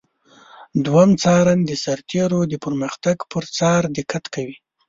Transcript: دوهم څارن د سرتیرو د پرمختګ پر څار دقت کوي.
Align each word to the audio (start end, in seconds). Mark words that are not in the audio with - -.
دوهم 0.85 1.11
څارن 1.21 1.59
د 1.65 1.71
سرتیرو 1.83 2.41
د 2.51 2.53
پرمختګ 2.65 3.17
پر 3.31 3.43
څار 3.57 3.81
دقت 3.97 4.23
کوي. 4.35 4.57